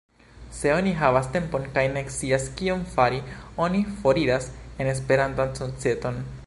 [0.59, 3.21] Se oni havas tempon kaj ne scias, kion fari,
[3.67, 6.23] oni foriras en Esperantan societon.